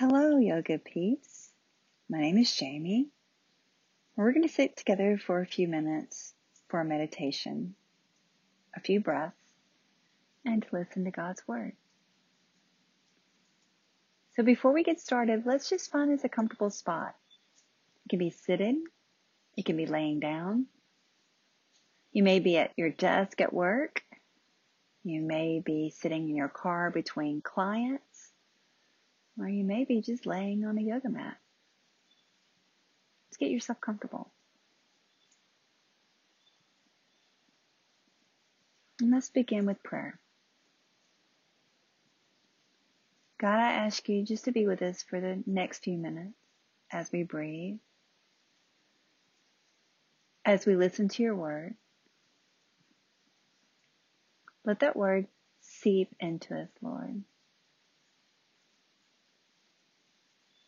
Hello, 0.00 0.38
yoga 0.38 0.78
peeps. 0.78 1.50
My 2.08 2.22
name 2.22 2.38
is 2.38 2.50
Jamie. 2.56 3.08
We're 4.16 4.32
going 4.32 4.48
to 4.48 4.48
sit 4.48 4.74
together 4.74 5.18
for 5.18 5.42
a 5.42 5.46
few 5.46 5.68
minutes 5.68 6.32
for 6.70 6.80
a 6.80 6.86
meditation, 6.86 7.74
a 8.74 8.80
few 8.80 9.00
breaths, 9.00 9.36
and 10.42 10.62
to 10.62 10.68
listen 10.72 11.04
to 11.04 11.10
God's 11.10 11.46
Word. 11.46 11.74
So 14.36 14.42
before 14.42 14.72
we 14.72 14.84
get 14.84 15.00
started, 15.00 15.42
let's 15.44 15.68
just 15.68 15.92
find 15.92 16.10
us 16.18 16.24
a 16.24 16.30
comfortable 16.30 16.70
spot. 16.70 17.14
It 18.06 18.08
can 18.08 18.18
be 18.20 18.30
sitting, 18.30 18.82
it 19.58 19.66
can 19.66 19.76
be 19.76 19.84
laying 19.84 20.18
down. 20.18 20.64
You 22.10 22.22
may 22.22 22.40
be 22.40 22.56
at 22.56 22.72
your 22.74 22.88
desk 22.88 23.38
at 23.42 23.52
work. 23.52 24.02
You 25.04 25.20
may 25.20 25.60
be 25.62 25.90
sitting 25.90 26.30
in 26.30 26.36
your 26.36 26.48
car 26.48 26.90
between 26.90 27.42
clients 27.42 28.09
or 29.40 29.48
you 29.48 29.64
may 29.64 29.84
be 29.84 30.00
just 30.02 30.26
laying 30.26 30.64
on 30.64 30.78
a 30.78 30.82
yoga 30.82 31.08
mat. 31.08 31.36
Let's 33.28 33.38
get 33.38 33.50
yourself 33.50 33.80
comfortable. 33.80 34.30
And 39.00 39.10
let's 39.10 39.30
begin 39.30 39.64
with 39.64 39.82
prayer. 39.82 40.18
God, 43.40 43.58
I 43.58 43.72
ask 43.72 44.06
you 44.10 44.22
just 44.22 44.44
to 44.44 44.52
be 44.52 44.66
with 44.66 44.82
us 44.82 45.02
for 45.02 45.18
the 45.18 45.42
next 45.46 45.82
few 45.82 45.96
minutes 45.96 46.34
as 46.92 47.10
we 47.10 47.22
breathe, 47.22 47.78
as 50.44 50.66
we 50.66 50.76
listen 50.76 51.08
to 51.08 51.22
your 51.22 51.34
word. 51.34 51.74
Let 54.66 54.80
that 54.80 54.96
word 54.96 55.26
seep 55.60 56.14
into 56.20 56.54
us, 56.54 56.68
Lord. 56.82 57.22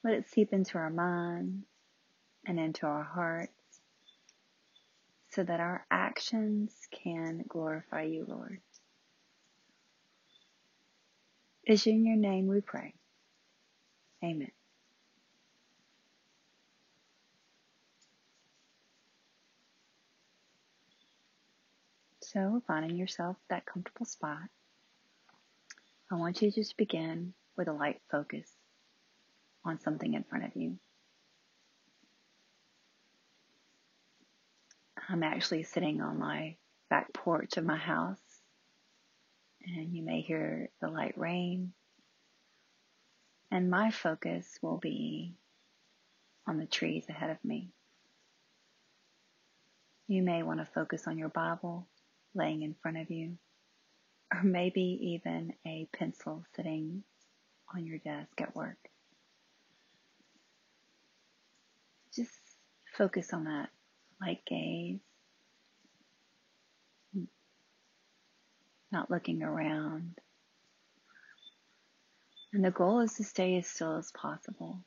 Let 0.05 0.15
it 0.15 0.29
seep 0.29 0.53
into 0.53 0.79
our 0.79 0.91
minds 0.91 1.65
and 2.45 2.59
into 2.59 2.87
our 2.87 3.05
hearts 3.05 3.53
so 5.31 5.43
that 5.45 5.61
our 5.61 5.87
actions 5.91 6.75
can 6.91 7.45
glorify 7.49 8.03
you, 8.03 8.25
Lord. 8.29 8.61
It's 11.65 11.87
in 11.87 12.05
your 12.05 12.17
name 12.17 12.49
we 12.49 12.61
pray. 12.61 12.95
Amen. 14.25 14.51
So, 22.21 22.63
finding 22.67 22.97
yourself 22.97 23.37
that 23.51 23.67
comfortable 23.67 24.07
spot, 24.07 24.49
I 26.11 26.17
want 26.17 26.43
you 26.43 26.51
to 26.51 26.61
just 26.61 26.77
begin 26.77 27.35
with 27.57 27.69
a 27.69 27.73
light 27.73 28.01
focus 28.11 28.51
on 29.65 29.81
something 29.81 30.15
in 30.15 30.25
front 30.25 30.45
of 30.45 30.51
you. 30.55 30.79
I'm 35.09 35.23
actually 35.23 35.65
sitting 35.65 36.01
on 36.01 36.19
my 36.19 36.57
back 36.89 37.13
porch 37.13 37.57
of 37.57 37.65
my 37.65 37.77
house 37.77 38.19
and 39.65 39.95
you 39.95 40.03
may 40.03 40.21
hear 40.21 40.71
the 40.81 40.89
light 40.89 41.17
rain. 41.17 41.73
And 43.51 43.71
my 43.71 43.91
focus 43.91 44.59
will 44.63 44.79
be 44.79 45.35
on 46.47 46.59
the 46.59 46.67
trees 46.67 47.05
ahead 47.09 47.31
of 47.31 47.45
me. 47.45 47.69
You 50.09 50.23
may 50.23 50.43
want 50.43 50.61
to 50.61 50.67
focus 50.67 51.07
on 51.07 51.19
your 51.19 51.29
Bible 51.29 51.87
laying 52.35 52.63
in 52.63 52.75
front 52.83 52.99
of 52.99 53.11
you, 53.11 53.37
or 54.33 54.43
maybe 54.43 54.99
even 55.15 55.53
a 55.67 55.87
pencil 55.93 56.45
sitting 56.57 57.05
on 57.75 57.87
your 57.87 57.99
desk 57.99 58.41
at 58.41 58.57
work. 58.57 58.79
Just 62.15 62.39
focus 62.97 63.33
on 63.33 63.45
that 63.45 63.71
light 64.21 64.41
gaze. 64.47 65.01
Not 68.91 69.11
looking 69.11 69.43
around. 69.43 70.19
And 72.53 72.63
the 72.63 72.71
goal 72.71 73.01
is 73.01 73.15
to 73.15 73.25
stay 73.25 73.57
as 73.57 73.67
still 73.67 73.97
as 73.97 74.13
possible. 74.13 74.79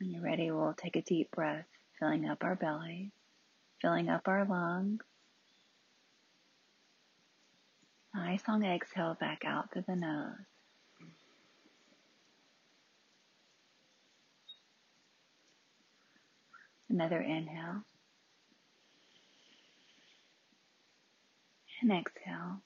When 0.00 0.10
you're 0.10 0.22
ready, 0.22 0.50
we'll 0.50 0.74
take 0.74 0.96
a 0.96 1.02
deep 1.02 1.30
breath, 1.30 1.66
filling 2.00 2.28
up 2.28 2.42
our 2.42 2.56
belly, 2.56 3.12
filling 3.80 4.08
up 4.08 4.26
our 4.26 4.46
lungs. 4.46 5.02
Nice 8.14 8.42
long 8.48 8.64
exhale 8.64 9.16
back 9.20 9.42
out 9.46 9.72
through 9.72 9.84
the 9.86 9.96
nose. 9.96 10.34
Another 16.92 17.22
inhale. 17.22 17.84
And 21.80 21.90
exhale. 21.90 22.60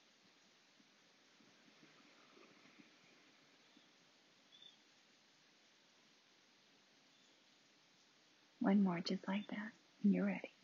One 8.59 8.83
more 8.83 8.99
just 8.99 9.25
like 9.29 9.47
that, 9.47 9.71
and 10.03 10.13
you're 10.13 10.25
ready. 10.25 10.56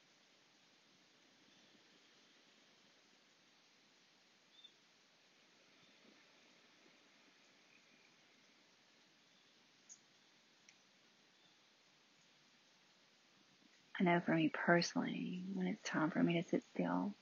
I 14.00 14.04
know 14.04 14.20
for 14.26 14.34
me 14.34 14.50
personally, 14.50 15.44
when 15.54 15.68
it's 15.68 15.88
time 15.88 16.10
for 16.10 16.22
me 16.22 16.42
to 16.42 16.50
sit 16.50 16.64
still, 16.74 17.14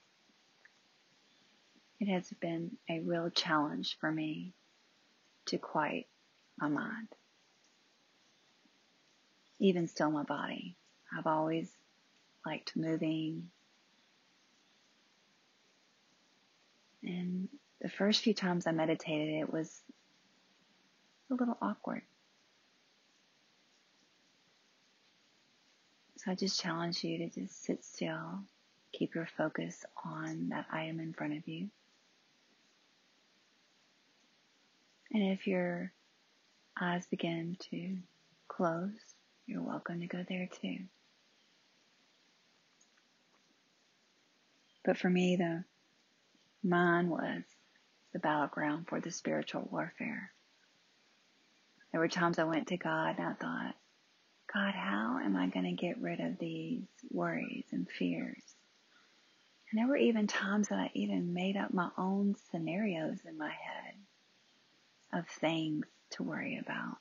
it 1.99 2.07
has 2.07 2.29
been 2.39 2.77
a 2.89 2.99
real 3.01 3.29
challenge 3.29 3.97
for 3.99 4.11
me 4.11 4.53
to 5.47 5.57
quiet 5.57 6.07
my 6.57 6.69
mind. 6.69 7.09
Even 9.59 9.87
still 9.87 10.09
my 10.09 10.23
body. 10.23 10.75
I've 11.15 11.27
always 11.27 11.69
liked 12.45 12.75
moving. 12.75 13.49
And 17.03 17.49
the 17.81 17.89
first 17.89 18.21
few 18.21 18.33
times 18.33 18.65
I 18.65 18.71
meditated, 18.71 19.41
it 19.41 19.51
was 19.51 19.81
a 21.29 21.35
little 21.35 21.57
awkward. 21.61 22.03
So 26.23 26.31
I 26.31 26.35
just 26.35 26.61
challenge 26.61 27.03
you 27.03 27.17
to 27.17 27.29
just 27.29 27.63
sit 27.63 27.83
still, 27.83 28.43
keep 28.93 29.15
your 29.15 29.27
focus 29.37 29.83
on 30.05 30.49
that 30.49 30.67
item 30.71 30.99
in 30.99 31.13
front 31.13 31.35
of 31.35 31.47
you. 31.47 31.69
And 35.11 35.33
if 35.33 35.47
your 35.47 35.91
eyes 36.79 37.07
begin 37.07 37.57
to 37.71 37.97
close, 38.47 38.91
you're 39.47 39.63
welcome 39.63 39.99
to 40.01 40.05
go 40.05 40.23
there 40.29 40.47
too. 40.61 40.81
But 44.85 44.97
for 44.97 45.09
me, 45.09 45.37
the 45.37 45.63
mind 46.63 47.09
was 47.09 47.41
the 48.13 48.19
battleground 48.19 48.87
for 48.87 48.99
the 48.99 49.09
spiritual 49.09 49.67
warfare. 49.71 50.31
There 51.91 51.99
were 51.99 52.07
times 52.07 52.37
I 52.37 52.43
went 52.43 52.67
to 52.67 52.77
God 52.77 53.15
and 53.17 53.27
I 53.27 53.33
thought, 53.33 53.75
God, 54.53 54.73
how 54.73 55.19
am 55.23 55.37
I 55.37 55.47
going 55.47 55.65
to 55.65 55.71
get 55.71 56.01
rid 56.01 56.19
of 56.19 56.37
these 56.37 56.83
worries 57.09 57.65
and 57.71 57.89
fears? 57.89 58.41
And 59.69 59.79
there 59.79 59.87
were 59.87 59.95
even 59.95 60.27
times 60.27 60.67
that 60.67 60.79
I 60.79 60.91
even 60.93 61.33
made 61.33 61.55
up 61.55 61.73
my 61.73 61.89
own 61.97 62.35
scenarios 62.51 63.19
in 63.25 63.37
my 63.37 63.49
head 63.49 63.93
of 65.13 65.27
things 65.27 65.85
to 66.11 66.23
worry 66.23 66.57
about. 66.57 66.97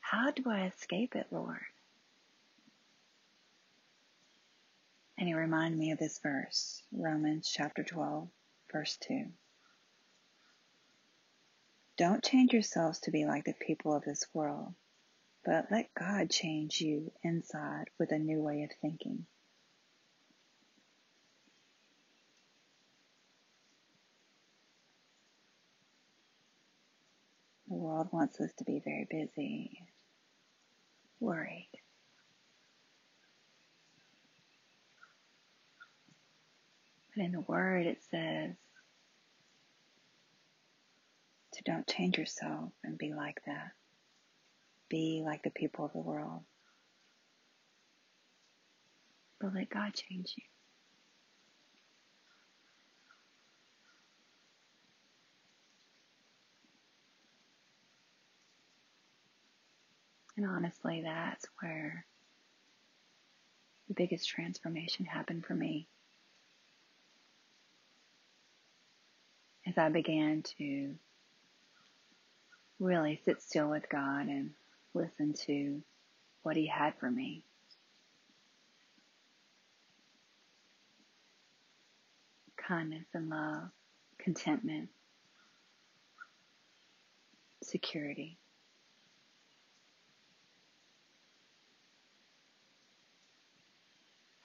How 0.00 0.30
do 0.30 0.44
I 0.48 0.66
escape 0.66 1.14
it, 1.14 1.26
Lord? 1.30 1.60
And 5.18 5.28
he 5.28 5.34
reminded 5.34 5.78
me 5.78 5.90
of 5.92 5.98
this 5.98 6.18
verse, 6.22 6.82
Romans 6.90 7.50
chapter 7.54 7.82
12, 7.82 8.28
verse 8.72 8.96
2. 9.02 9.26
Don't 11.98 12.24
change 12.24 12.54
yourselves 12.54 13.00
to 13.00 13.10
be 13.10 13.26
like 13.26 13.44
the 13.44 13.52
people 13.52 13.94
of 13.94 14.04
this 14.04 14.26
world 14.32 14.72
but 15.44 15.66
let 15.70 15.92
God 15.94 16.30
change 16.30 16.80
you 16.80 17.10
inside 17.22 17.86
with 17.98 18.12
a 18.12 18.18
new 18.18 18.40
way 18.40 18.62
of 18.62 18.70
thinking. 18.80 19.26
The 27.68 27.74
world 27.74 28.08
wants 28.12 28.40
us 28.40 28.52
to 28.58 28.64
be 28.64 28.82
very 28.84 29.06
busy, 29.10 29.78
worried. 31.20 31.70
But 37.14 37.24
in 37.24 37.32
the 37.32 37.40
Word 37.40 37.86
it 37.86 38.02
says, 38.10 38.54
So 41.54 41.60
don't 41.64 41.86
change 41.86 42.16
yourself 42.16 42.72
and 42.84 42.96
be 42.96 43.12
like 43.12 43.40
that. 43.46 43.72
Be 44.92 45.22
like 45.24 45.42
the 45.42 45.48
people 45.48 45.86
of 45.86 45.92
the 45.94 46.00
world. 46.00 46.42
But 49.40 49.54
let 49.54 49.70
God 49.70 49.94
change 49.94 50.34
you. 50.36 50.44
And 60.36 60.44
honestly, 60.44 61.00
that's 61.02 61.46
where 61.62 62.04
the 63.88 63.94
biggest 63.94 64.28
transformation 64.28 65.06
happened 65.06 65.46
for 65.46 65.54
me. 65.54 65.88
As 69.66 69.78
I 69.78 69.88
began 69.88 70.42
to 70.58 70.96
really 72.78 73.18
sit 73.24 73.40
still 73.40 73.70
with 73.70 73.88
God 73.88 74.26
and 74.26 74.50
listen 74.94 75.34
to 75.46 75.82
what 76.42 76.56
He 76.56 76.66
had 76.66 76.94
for 76.98 77.10
me. 77.10 77.44
Kindness 82.56 83.06
and 83.14 83.28
love, 83.28 83.70
contentment, 84.18 84.88
security. 87.62 88.38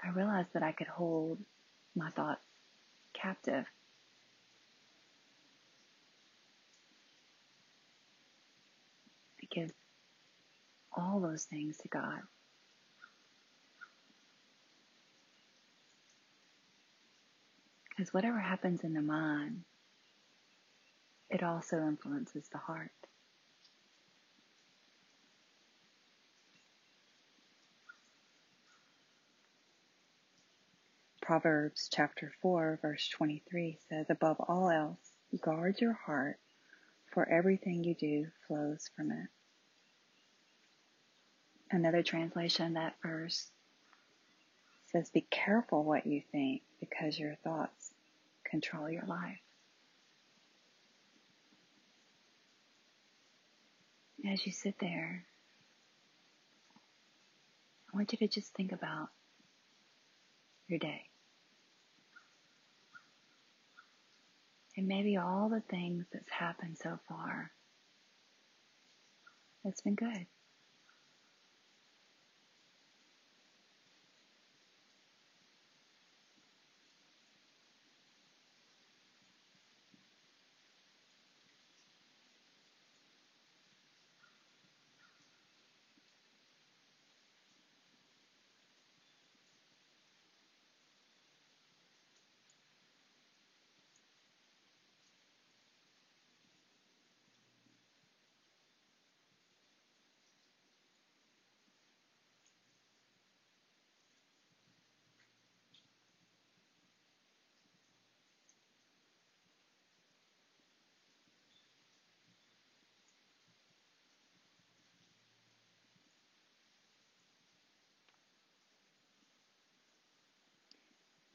I 0.04 0.10
realized 0.12 0.50
that 0.54 0.64
I 0.64 0.72
could 0.72 0.88
hold 0.88 1.40
my 1.96 2.10
thoughts 2.12 2.42
captive. 3.14 3.66
I 9.42 9.48
give 9.54 9.72
all 10.98 11.20
those 11.20 11.46
things 11.46 11.78
to 11.78 11.88
God. 11.88 12.20
Because 17.90 18.14
whatever 18.14 18.40
happens 18.40 18.84
in 18.84 18.94
the 18.94 19.02
mind, 19.02 19.64
it 21.30 21.44
also 21.44 21.78
influences 21.78 22.48
the 22.52 22.58
heart. 22.58 22.92
Proverbs 31.22 31.90
chapter 31.92 32.32
4 32.42 32.80
verse 32.82 33.10
23 33.10 33.80
says, 33.90 34.06
above 34.10 34.38
all 34.48 34.70
else, 34.70 35.12
guard 35.42 35.76
your 35.82 35.94
heart, 36.06 36.40
for 37.12 37.28
everything 37.28 37.84
you 37.84 37.96
do 37.96 38.28
flows 38.48 38.90
from 38.96 39.12
it. 39.12 39.28
Another 41.69 42.02
translation, 42.02 42.74
that 42.74 42.96
verse 43.04 43.52
says, 44.92 45.10
be 45.10 45.22
careful 45.30 45.84
what 45.84 46.06
you 46.08 46.22
think 46.31 46.62
because 46.80 47.19
your 47.19 47.36
thoughts 47.44 47.92
control 48.50 48.90
your 48.90 49.06
life. 49.06 49.40
As 54.31 54.46
you 54.46 54.52
sit 54.52 54.75
there, 54.80 55.25
I 57.94 57.98
want 57.98 58.12
you 58.13 58.18
to 58.20 58.28
just 58.28 58.54
think 58.54 58.72
about 58.72 59.10
your 60.68 60.80
day. 60.80 61.04
And 64.75 64.88
maybe 64.88 65.18
all 65.18 65.50
the 65.50 65.63
things 65.70 66.06
that's 66.13 66.30
happened 66.30 66.78
so 66.78 67.00
far. 67.08 67.52
That's 69.63 69.81
been 69.81 69.96
good. 69.96 70.28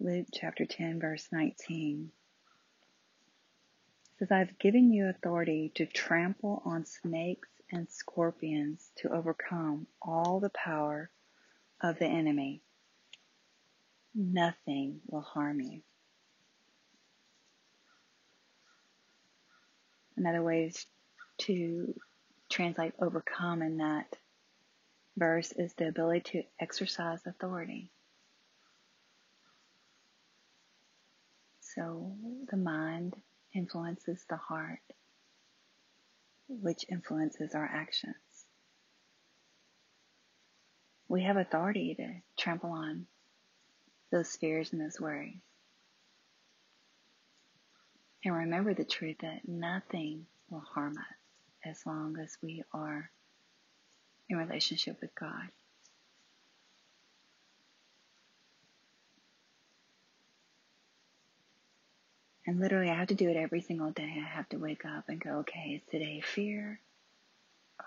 Luke 0.04 0.26
chapter 0.34 0.66
10 0.66 0.99
verse 0.99 1.28
19 1.31 2.10
says, 4.19 4.32
I've 4.32 4.58
given 4.58 4.93
you 4.93 5.08
authority 5.08 5.70
to 5.76 5.87
trample 5.87 6.60
on 6.64 6.84
snakes 6.84 7.49
and 7.70 7.88
scorpions 7.88 8.90
to 8.96 9.10
overcome 9.10 9.87
all 10.02 10.40
the 10.40 10.50
power 10.50 11.08
of 11.81 12.00
the 12.00 12.06
enemy. 12.06 12.62
Nothing 14.12 15.02
will 15.06 15.20
harm 15.20 15.60
you. 15.60 15.82
Another 20.16 20.43
way 20.43 20.72
to 21.43 21.94
translate 22.50 22.94
overcome 23.00 23.62
in 23.62 23.76
that 23.76 24.16
verse 25.16 25.52
is 25.52 25.72
the 25.75 25.87
ability 25.87 26.22
to 26.32 26.43
exercise 26.60 27.20
authority. 27.25 27.93
So 31.74 32.12
the 32.50 32.56
mind 32.56 33.14
influences 33.54 34.24
the 34.28 34.36
heart, 34.36 34.80
which 36.49 36.85
influences 36.90 37.54
our 37.54 37.64
actions. 37.64 38.16
We 41.08 41.23
have 41.23 41.37
authority 41.37 41.94
to 41.94 42.42
trample 42.42 42.70
on 42.70 43.06
those 44.11 44.37
fears 44.37 44.73
and 44.73 44.80
those 44.80 45.00
worries. 45.00 45.40
And 48.25 48.35
remember 48.35 48.75
the 48.75 48.85
truth 48.85 49.16
that 49.23 49.49
nothing 49.49 50.26
will 50.49 50.61
harm 50.61 50.97
us 50.97 51.16
as 51.64 51.85
long 51.87 52.18
as 52.23 52.37
we 52.42 52.62
are 52.73 53.11
in 54.28 54.37
relationship 54.37 54.99
with 55.00 55.14
God. 55.14 55.49
And 62.46 62.58
literally, 62.58 62.90
I 62.90 62.94
have 62.94 63.08
to 63.08 63.14
do 63.14 63.28
it 63.28 63.37
every 63.37 63.61
single 63.61 63.90
day. 63.92 64.16
I 64.16 64.28
have 64.28 64.49
to 64.49 64.56
wake 64.56 64.84
up 64.84 65.08
and 65.08 65.20
go, 65.20 65.38
okay, 65.38 65.80
is 65.80 65.82
today 65.90 66.20
fear 66.20 66.80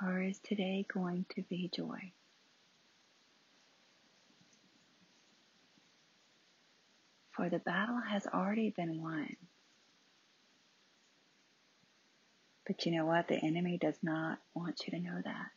or 0.02 0.22
is 0.22 0.40
today 0.40 0.86
going 0.94 1.26
to 1.36 1.42
be 1.42 1.70
joy? 1.74 2.12
For 7.32 7.50
the 7.50 7.60
battle 7.60 8.00
has 8.00 8.26
already 8.28 8.70
been 8.70 9.02
won. 9.02 9.36
But 12.66 12.86
you 12.86 12.94
know 12.94 13.06
what? 13.06 13.28
The 13.28 13.36
enemy 13.36 13.78
does 13.78 13.98
not 14.02 14.40
want 14.54 14.88
you 14.88 14.92
to 14.92 15.04
know 15.04 15.22
that. 15.24 15.50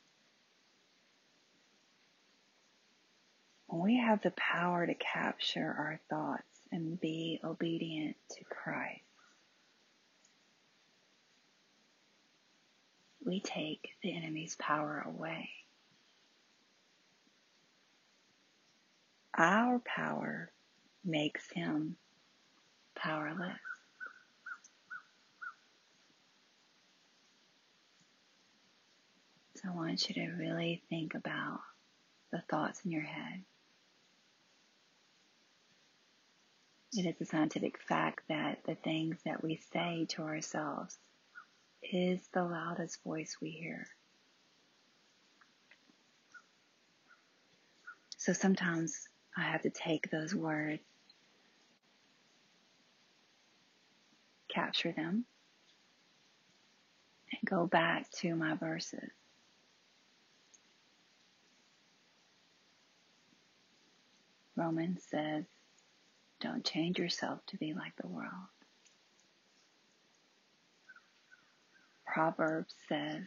We 3.70 3.98
have 3.98 4.22
the 4.22 4.32
power 4.32 4.86
to 4.86 4.94
capture 4.94 5.74
our 5.78 6.00
thoughts 6.10 6.57
and 6.72 7.00
be 7.00 7.40
obedient 7.42 8.16
to 8.30 8.44
Christ, 8.44 9.02
we 13.24 13.40
take 13.40 13.90
the 14.02 14.16
enemy's 14.16 14.56
power 14.56 15.04
away. 15.06 15.50
Our 19.36 19.80
power 19.80 20.50
makes 21.04 21.48
him 21.50 21.96
powerless. 22.96 23.60
So 29.56 29.68
I 29.70 29.74
want 29.74 30.08
you 30.08 30.14
to 30.16 30.32
really 30.36 30.82
think 30.88 31.14
about 31.14 31.60
the 32.30 32.42
thoughts 32.48 32.80
in 32.84 32.92
your 32.92 33.02
head. 33.02 33.42
It 36.92 37.04
is 37.06 37.20
a 37.20 37.24
scientific 37.26 37.78
fact 37.82 38.22
that 38.28 38.64
the 38.64 38.74
things 38.74 39.18
that 39.24 39.42
we 39.42 39.60
say 39.72 40.06
to 40.10 40.22
ourselves 40.22 40.98
is 41.82 42.20
the 42.32 42.42
loudest 42.44 43.02
voice 43.04 43.36
we 43.40 43.50
hear. 43.50 43.86
So 48.16 48.32
sometimes 48.32 49.08
I 49.36 49.42
have 49.42 49.62
to 49.62 49.70
take 49.70 50.10
those 50.10 50.34
words, 50.34 50.82
capture 54.48 54.92
them, 54.92 55.24
and 57.30 57.50
go 57.50 57.66
back 57.66 58.10
to 58.20 58.34
my 58.34 58.54
verses. 58.54 59.10
Romans 64.56 65.02
says, 65.08 65.44
don't 66.40 66.64
change 66.64 66.98
yourself 66.98 67.40
to 67.48 67.56
be 67.56 67.74
like 67.74 67.94
the 68.00 68.08
world. 68.08 68.30
Proverbs 72.06 72.74
says, 72.88 73.26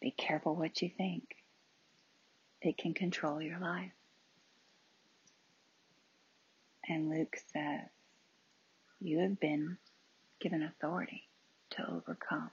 be 0.00 0.10
careful 0.10 0.54
what 0.54 0.82
you 0.82 0.90
think. 0.96 1.24
It 2.60 2.78
can 2.78 2.94
control 2.94 3.42
your 3.42 3.58
life. 3.58 3.92
And 6.88 7.10
Luke 7.10 7.36
says, 7.52 7.88
you 9.00 9.18
have 9.20 9.40
been 9.40 9.78
given 10.40 10.62
authority 10.62 11.28
to 11.70 11.90
overcome 11.90 12.50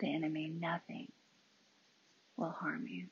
the 0.00 0.12
enemy. 0.14 0.48
Nothing 0.48 1.10
will 2.36 2.50
harm 2.50 2.86
you. 2.88 3.06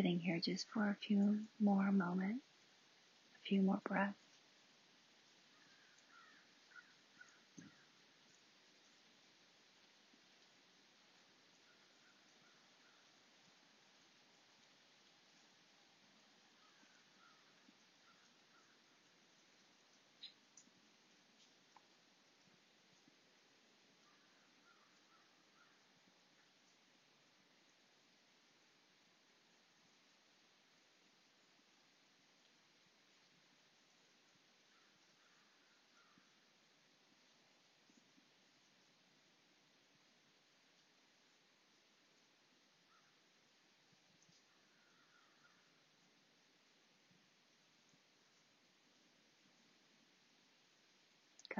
Sitting 0.00 0.18
here 0.20 0.40
just 0.40 0.66
for 0.72 0.88
a 0.88 0.96
few 1.06 1.40
more 1.60 1.92
moments, 1.92 2.42
a 3.36 3.40
few 3.46 3.60
more 3.60 3.82
breaths. 3.84 4.16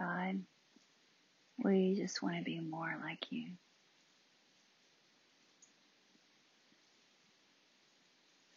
God, 0.01 0.41
we 1.63 1.95
just 2.01 2.23
want 2.23 2.39
to 2.39 2.43
be 2.43 2.59
more 2.59 2.95
like 3.03 3.27
you. 3.29 3.51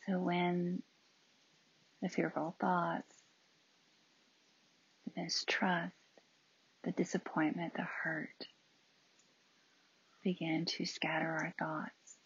So 0.07 0.19
when 0.19 0.81
the 2.01 2.07
fearful 2.07 2.55
thoughts, 2.61 3.13
the 5.05 5.21
mistrust, 5.21 5.93
the 6.83 6.93
disappointment, 6.93 7.73
the 7.75 7.87
hurt 8.03 8.47
begin 10.23 10.63
to 10.65 10.85
scatter 10.85 11.27
our 11.27 11.53
thoughts, 11.59 12.17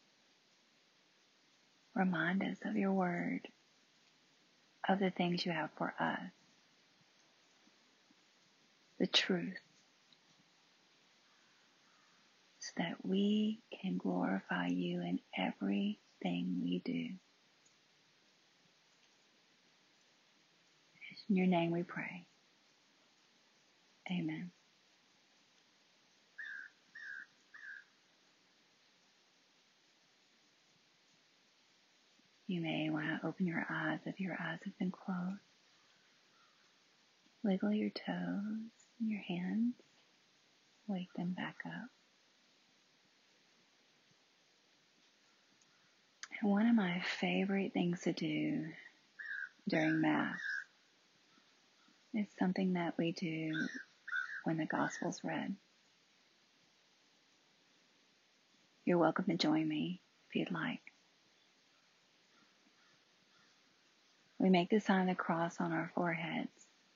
remind 1.95 2.43
us 2.43 2.57
of 2.65 2.75
your 2.75 2.93
word, 2.93 3.47
of 4.87 4.99
the 4.99 5.09
things 5.09 5.43
you 5.43 5.51
have 5.51 5.71
for 5.75 5.95
us 5.99 6.36
the 8.99 9.07
truth 9.07 9.59
so 12.59 12.71
that 12.77 12.95
we 13.03 13.59
can 13.81 13.97
glorify 13.97 14.67
you 14.67 15.01
in 15.01 15.19
everything 15.37 16.59
we 16.63 16.81
do. 16.83 17.09
In 21.29 21.35
your 21.35 21.47
name 21.47 21.71
we 21.71 21.83
pray. 21.83 22.25
Amen. 24.09 24.51
You 32.47 32.61
may 32.61 32.89
want 32.89 33.05
to 33.21 33.27
open 33.27 33.45
your 33.45 33.65
eyes 33.69 33.99
if 34.05 34.21
your 34.21 34.37
eyes 34.39 34.59
have 34.63 34.77
been 34.79 34.91
closed. 34.91 35.41
Wiggle 37.43 37.73
your 37.73 37.89
toes 37.89 38.86
your 39.05 39.21
hands, 39.21 39.75
wake 40.87 41.13
them 41.15 41.33
back 41.35 41.57
up. 41.65 41.89
One 46.41 46.67
of 46.67 46.75
my 46.75 47.01
favorite 47.19 47.73
things 47.73 48.01
to 48.01 48.13
do 48.13 48.65
during 49.67 50.01
Mass 50.01 50.41
is 52.13 52.27
something 52.39 52.73
that 52.73 52.93
we 52.97 53.11
do 53.11 53.69
when 54.43 54.57
the 54.57 54.65
Gospel's 54.65 55.19
read. 55.23 55.55
You're 58.85 58.97
welcome 58.97 59.25
to 59.25 59.35
join 59.35 59.67
me 59.67 59.99
if 60.29 60.35
you'd 60.35 60.51
like. 60.51 60.79
We 64.39 64.49
make 64.49 64.69
the 64.69 64.79
sign 64.79 65.01
of 65.01 65.07
the 65.07 65.15
cross 65.15 65.59
on 65.59 65.73
our 65.73 65.91
foreheads 65.95 66.51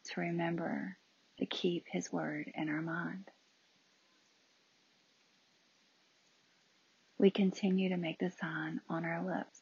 to 0.05 0.22
remember 0.22 0.98
to 1.41 1.48
keep 1.48 1.86
His 1.91 2.13
Word 2.13 2.51
in 2.53 2.69
our 2.69 2.83
mind. 2.83 3.27
We 7.17 7.31
continue 7.31 7.89
to 7.89 7.98
make 7.98 8.19
the 8.19 8.31
sign 8.39 8.79
on 8.88 9.05
our 9.05 9.25
lips 9.25 9.60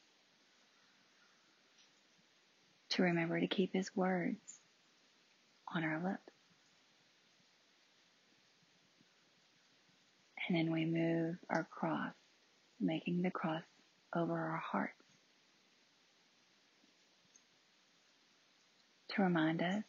to 2.90 3.02
remember 3.02 3.40
to 3.40 3.46
keep 3.46 3.72
His 3.72 3.90
words 3.96 4.60
on 5.74 5.82
our 5.82 6.02
lips. 6.04 6.20
And 10.48 10.58
then 10.58 10.70
we 10.70 10.84
move 10.84 11.36
our 11.48 11.66
cross, 11.70 12.12
making 12.78 13.22
the 13.22 13.30
cross 13.30 13.62
over 14.14 14.38
our 14.38 14.62
hearts 14.70 14.92
to 19.14 19.22
remind 19.22 19.62
us 19.62 19.84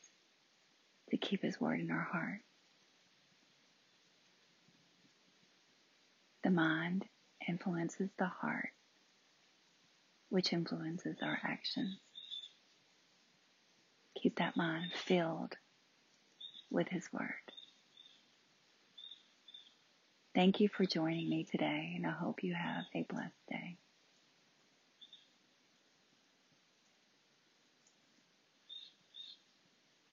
to 1.12 1.18
keep 1.18 1.44
His 1.44 1.60
word 1.60 1.80
in 1.80 1.91
our 1.91 2.08
heart. 2.12 2.39
The 6.44 6.50
mind 6.50 7.06
influences 7.48 8.10
the 8.18 8.25
heart, 8.25 8.70
which 10.30 10.53
influences 10.53 11.18
our 11.22 11.38
actions. 11.44 11.98
Keep 14.22 14.38
that 14.38 14.58
mind 14.58 14.91
filled 14.94 15.56
with 16.70 16.88
His 16.88 17.08
Word. 17.12 17.30
Thank 20.34 20.60
you 20.62 20.70
for 20.70 20.86
joining 20.86 21.30
me 21.30 21.44
today, 21.44 21.94
and 21.96 22.08
I 22.08 22.12
hope 22.12 22.44
you 22.44 22.53
have 22.53 22.86
a 22.96 23.06
blessed 23.10 23.34
day. 23.50 23.77